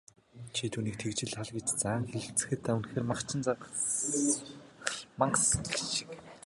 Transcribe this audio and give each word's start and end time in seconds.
"Чи 0.55 0.65
түүнийг 0.73 0.95
тэгж 0.99 1.19
ал" 1.41 1.49
гэж 1.55 1.67
заан 1.81 2.03
хэлэлцэх 2.11 2.51
нь 2.55 2.75
үнэхээр 2.77 3.05
махчин 3.11 3.41
мангас 5.19 5.47
гэгч 5.73 5.89
шиг. 5.95 6.09